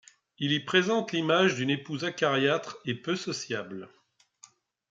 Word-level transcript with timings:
Il 0.39 0.51
y 0.51 0.59
présente 0.59 1.11
l'image 1.11 1.53
d’une 1.57 1.69
épouse 1.69 2.05
acariâtre 2.05 2.79
et 2.85 2.95
peu 2.95 3.15
sociable. 3.15 3.87